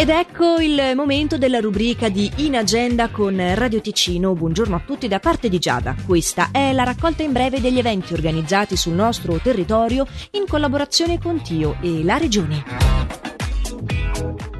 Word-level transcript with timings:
Ed 0.00 0.08
ecco 0.08 0.56
il 0.60 0.92
momento 0.96 1.36
della 1.36 1.60
rubrica 1.60 2.08
di 2.08 2.32
In 2.36 2.56
Agenda 2.56 3.10
con 3.10 3.36
Radio 3.54 3.82
Ticino. 3.82 4.32
Buongiorno 4.32 4.76
a 4.76 4.82
tutti 4.82 5.08
da 5.08 5.18
parte 5.18 5.50
di 5.50 5.58
Giada. 5.58 5.94
Questa 6.06 6.48
è 6.52 6.72
la 6.72 6.84
raccolta 6.84 7.22
in 7.22 7.32
breve 7.32 7.60
degli 7.60 7.78
eventi 7.78 8.14
organizzati 8.14 8.76
sul 8.76 8.94
nostro 8.94 9.38
territorio 9.42 10.06
in 10.30 10.46
collaborazione 10.48 11.18
con 11.18 11.42
Tio 11.42 11.76
e 11.82 12.02
la 12.02 12.16
Regione. 12.16 12.64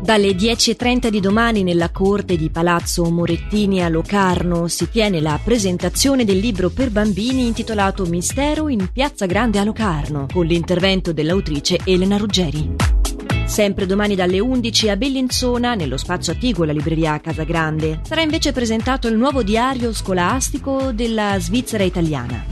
Dalle 0.03 0.33
10.30 0.33 1.09
di 1.09 1.21
domani 1.21 1.63
nella 1.63 1.89
corte 1.91 2.37
di 2.37 2.51
Palazzo 2.51 3.11
Morettini 3.11 3.83
a 3.83 3.89
Locarno 3.89 4.69
si 4.69 4.91
tiene 4.91 5.23
la 5.23 5.41
presentazione 5.43 6.27
del 6.27 6.37
libro 6.37 6.69
per 6.69 6.91
bambini 6.91 7.47
intitolato 7.47 8.05
Mistero 8.05 8.69
in 8.69 8.91
Piazza 8.93 9.25
Grande 9.25 9.59
a 9.59 9.65
Locarno, 9.65 10.27
con 10.31 10.45
l'intervento 10.45 11.15
dell'autrice 11.15 11.79
Elena 11.87 12.19
Ruggeri. 12.19 13.00
Sempre 13.51 13.85
domani 13.85 14.15
dalle 14.15 14.39
11 14.39 14.91
a 14.91 14.97
Bellinzona, 14.97 15.75
nello 15.75 15.97
spazio 15.97 16.33
attiguo 16.33 16.65
la 16.65 16.71
libreria 16.71 17.19
Casagrande, 17.19 17.99
sarà 18.05 18.21
invece 18.21 18.53
presentato 18.53 19.09
il 19.09 19.17
nuovo 19.17 19.43
diario 19.43 19.93
scolastico 19.93 20.93
della 20.93 21.37
Svizzera 21.41 21.83
italiana. 21.83 22.45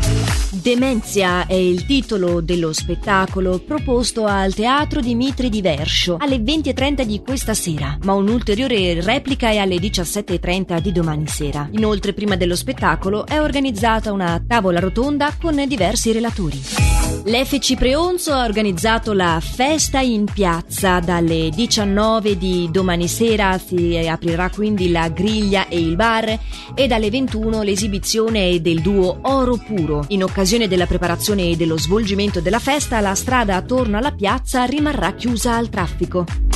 Demenzia 0.50 1.46
è 1.46 1.54
il 1.54 1.86
titolo 1.86 2.40
dello 2.40 2.72
spettacolo 2.72 3.60
proposto 3.60 4.24
al 4.24 4.52
Teatro 4.52 5.00
Dimitri 5.00 5.48
di 5.48 5.62
Verscio 5.62 6.16
alle 6.18 6.38
20.30 6.38 7.02
di 7.02 7.22
questa 7.22 7.54
sera, 7.54 7.96
ma 8.02 8.14
un'ulteriore 8.14 9.00
replica 9.00 9.50
è 9.50 9.58
alle 9.58 9.76
17.30 9.76 10.80
di 10.80 10.90
domani 10.90 11.28
sera. 11.28 11.68
Inoltre, 11.70 12.12
prima 12.12 12.34
dello 12.34 12.56
spettacolo 12.56 13.24
è 13.24 13.40
organizzata 13.40 14.10
una 14.10 14.42
tavola 14.44 14.80
rotonda 14.80 15.32
con 15.40 15.64
diversi 15.68 16.10
relatori. 16.10 16.87
L'FC 17.24 17.74
Preonzo 17.74 18.32
ha 18.32 18.44
organizzato 18.44 19.12
la 19.12 19.40
festa 19.40 20.00
in 20.00 20.24
piazza 20.24 21.00
dalle 21.00 21.50
19 21.50 22.38
di 22.38 22.68
domani 22.70 23.08
sera 23.08 23.58
si 23.58 23.96
aprirà 23.96 24.48
quindi 24.50 24.90
la 24.90 25.08
griglia 25.08 25.68
e 25.68 25.78
il 25.78 25.96
bar 25.96 26.38
e 26.74 26.86
dalle 26.86 27.10
21 27.10 27.62
l'esibizione 27.62 28.60
del 28.60 28.80
duo 28.80 29.18
Oro 29.22 29.56
Puro. 29.56 30.04
In 30.08 30.22
occasione 30.22 30.68
della 30.68 30.86
preparazione 30.86 31.50
e 31.50 31.56
dello 31.56 31.76
svolgimento 31.76 32.40
della 32.40 32.60
festa 32.60 33.00
la 33.00 33.14
strada 33.14 33.56
attorno 33.56 33.98
alla 33.98 34.12
piazza 34.12 34.64
rimarrà 34.64 35.12
chiusa 35.14 35.54
al 35.54 35.68
traffico. 35.68 36.47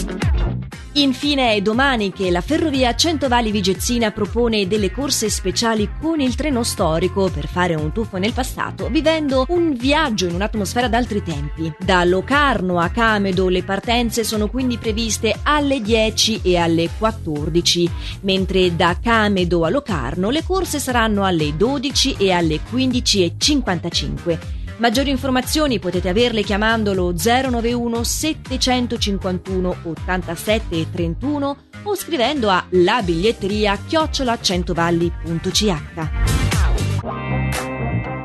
Infine 0.94 1.54
è 1.54 1.62
domani 1.62 2.12
che 2.12 2.30
la 2.30 2.42
Ferrovia 2.42 2.94
Centovalli 2.94 3.50
Vigezzina 3.50 4.10
propone 4.10 4.68
delle 4.68 4.90
corse 4.90 5.30
speciali 5.30 5.90
con 5.98 6.20
il 6.20 6.34
treno 6.34 6.62
storico 6.62 7.30
per 7.30 7.46
fare 7.46 7.74
un 7.74 7.92
tuffo 7.92 8.18
nel 8.18 8.34
passato, 8.34 8.88
vivendo 8.90 9.46
un 9.48 9.72
viaggio 9.72 10.26
in 10.26 10.34
un'atmosfera 10.34 10.88
d'altri 10.88 11.22
tempi. 11.22 11.72
Da 11.78 12.04
Locarno 12.04 12.78
a 12.78 12.90
Camedo 12.90 13.48
le 13.48 13.62
partenze 13.62 14.22
sono 14.22 14.48
quindi 14.48 14.76
previste 14.76 15.34
alle 15.42 15.80
10 15.80 16.40
e 16.42 16.58
alle 16.58 16.90
14, 16.98 17.90
mentre 18.20 18.76
da 18.76 18.98
Camedo 19.02 19.64
a 19.64 19.70
Locarno 19.70 20.28
le 20.28 20.44
corse 20.44 20.78
saranno 20.78 21.24
alle 21.24 21.56
12 21.56 22.16
e 22.18 22.32
alle 22.32 22.60
15.55. 22.70 24.61
Maggiori 24.82 25.10
informazioni 25.10 25.78
potete 25.78 26.08
averle 26.08 26.42
chiamandolo 26.42 27.14
091 27.14 28.02
751 28.02 29.76
87 29.84 30.80
e 30.80 30.86
31 30.90 31.56
o 31.84 31.94
scrivendo 31.94 32.48
a 32.50 32.66
la 32.70 33.00
biglietteria 33.00 33.78
chiocciolacentovalli.ch. 33.86 35.74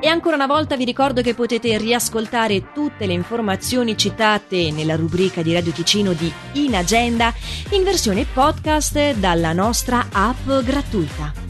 E 0.02 0.08
ancora 0.08 0.36
una 0.36 0.47
volta 0.47 0.75
vi 0.75 0.86
ricordo 0.86 1.22
che 1.22 1.36
potete 1.36 1.77
riascoltare 1.77 2.71
tutte 2.73 3.05
le 3.05 3.14
informazioni 3.14 3.95
citate 3.95 4.71
nella 4.71 4.95
rubrica 4.95 5.44
di 5.44 5.53
Radio 5.53 5.71
Ticino 5.71 6.14
di 6.14 6.33
In 6.53 6.75
Agenda 6.75 7.31
in 7.69 7.83
versione 7.83 8.25
podcast 8.25 9.14
dalla 9.14 9.53
nostra 9.53 10.08
app 10.11 10.49
gratuita. 10.64 11.46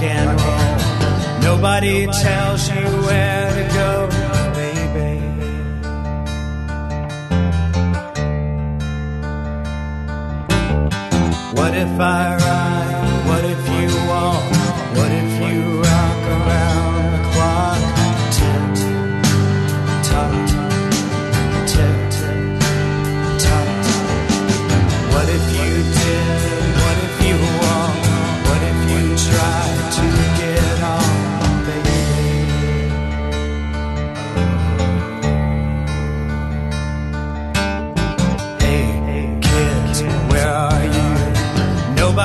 Rock 0.00 0.10
and 0.10 0.40
roll. 0.40 1.56
Nobody 1.56 2.06
tells 2.06 2.68
you 2.68 2.84
where 3.06 3.50
to 3.54 3.74
go, 3.74 4.08
baby. 4.54 5.20
What 11.54 11.74
if 11.74 12.00
I 12.00 12.49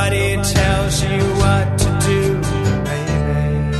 Nobody 0.07 0.35
tells 0.53 1.01
you 1.03 1.23
what 1.41 1.79
to 1.79 1.89
do, 2.05 2.39
baby. 2.85 3.73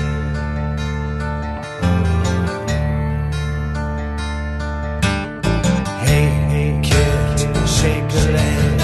Hey, 6.08 6.28
hey, 6.50 6.72
kid, 6.82 7.38
shake 7.68 8.10
a 8.10 8.26
leg. 8.34 8.82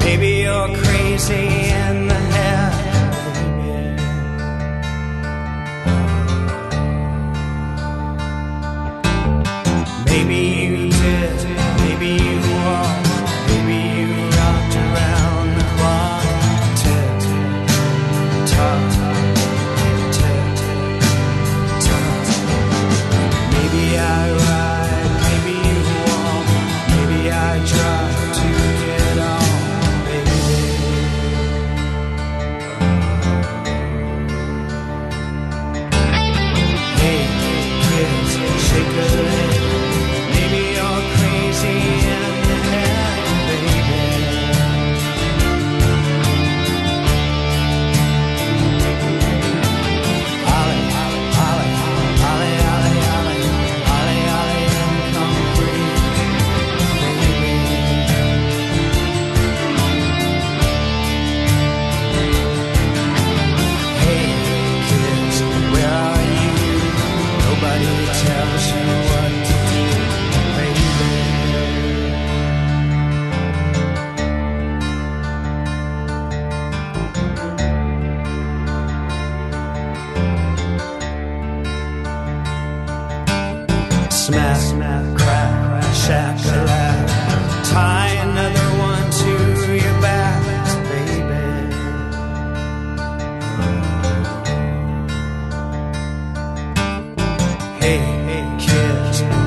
Maybe 0.00 0.28
you're 0.42 0.76
crazy 0.76 1.46
in 1.80 2.08
the 2.08 2.20
head, 2.34 2.72
baby. 3.34 3.84
Maybe 10.04 10.38
you 10.66 10.90
did, 10.90 11.36
maybe 11.78 12.10
you 12.22 12.33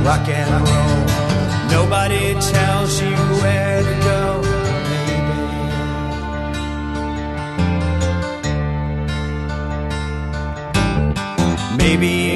rock 0.08 0.28
and 0.30 0.50
roll. 0.66 1.06
Nobody 1.70 2.34
tells 2.40 3.02
you 3.02 3.16
where 3.42 3.84
to 3.84 3.96
go, 4.10 4.42
baby. 4.90 5.38
Maybe 11.78 12.27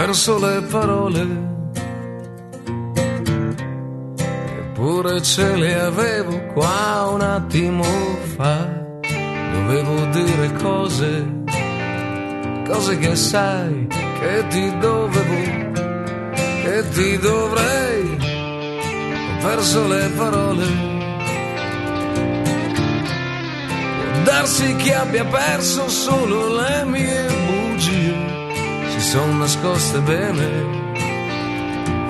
perso 0.00 0.38
le 0.38 0.62
parole, 0.62 1.26
eppure 4.60 5.20
ce 5.20 5.56
le 5.56 5.78
avevo 5.78 6.42
qua 6.54 7.10
un 7.12 7.20
attimo 7.20 7.84
fa. 8.34 8.66
Dovevo 9.52 10.06
dire 10.06 10.52
cose, 10.54 11.42
cose 12.66 12.96
che 12.98 13.14
sai 13.14 13.86
che 13.88 14.46
ti 14.48 14.78
dovevo, 14.78 15.72
che 16.62 16.88
ti 16.94 17.18
dovrei. 17.18 18.18
Ho 19.28 19.42
perso 19.42 19.86
le 19.86 20.08
parole. 20.16 20.66
Può 23.98 24.22
darsi 24.24 24.76
che 24.76 24.94
abbia 24.94 25.26
perso 25.26 25.90
solo 25.90 26.54
le 26.54 26.84
mie 26.86 27.39
sono 29.10 29.38
nascoste 29.38 29.98
bene. 30.02 30.46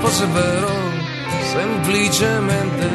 Forse 0.00 0.26
vero, 0.26 0.68
semplicemente 1.50 2.88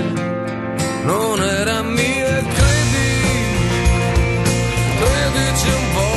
non 1.06 1.42
era 1.42 1.82
mia. 1.82 2.44
Credi, 2.58 3.10
credici 5.00 5.70
un 5.70 5.86
po', 5.96 6.15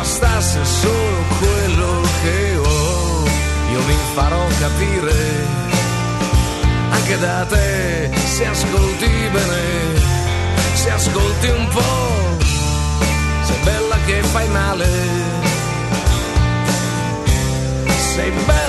bastasse 0.00 0.64
solo 0.64 1.24
quello 1.38 2.00
che 2.22 2.56
ho. 2.56 3.24
Io 3.72 3.82
mi 3.86 3.96
farò 4.14 4.42
capire 4.58 5.16
anche 6.90 7.18
da 7.18 7.44
te 7.44 8.10
se 8.24 8.46
ascolti 8.46 9.10
bene, 9.30 9.62
se 10.72 10.90
ascolti 10.90 11.48
un 11.48 11.68
po', 11.68 12.44
sei 13.42 13.58
bella 13.62 13.96
che 14.06 14.22
fai 14.22 14.48
male. 14.48 14.88
Sei 18.14 18.30
bella 18.46 18.60